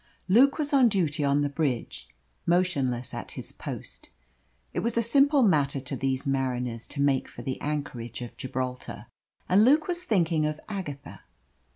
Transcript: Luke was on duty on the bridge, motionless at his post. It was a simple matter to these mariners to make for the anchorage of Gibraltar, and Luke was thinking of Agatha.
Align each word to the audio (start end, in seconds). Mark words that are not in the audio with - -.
Luke 0.27 0.57
was 0.57 0.73
on 0.73 0.89
duty 0.89 1.23
on 1.23 1.43
the 1.43 1.47
bridge, 1.47 2.09
motionless 2.47 3.13
at 3.13 3.33
his 3.33 3.51
post. 3.51 4.09
It 4.73 4.79
was 4.79 4.97
a 4.97 5.01
simple 5.03 5.43
matter 5.43 5.79
to 5.79 5.95
these 5.95 6.25
mariners 6.25 6.87
to 6.87 7.01
make 7.03 7.27
for 7.27 7.43
the 7.43 7.61
anchorage 7.61 8.23
of 8.23 8.35
Gibraltar, 8.35 9.05
and 9.47 9.63
Luke 9.63 9.87
was 9.87 10.03
thinking 10.05 10.43
of 10.47 10.59
Agatha. 10.67 11.19